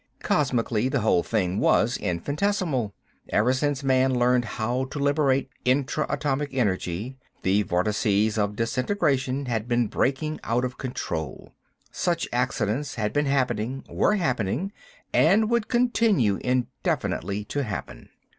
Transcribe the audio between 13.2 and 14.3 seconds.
happening, were